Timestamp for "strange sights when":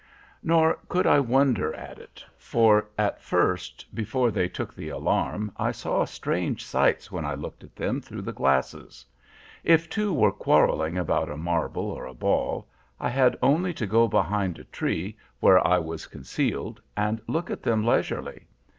6.05-7.23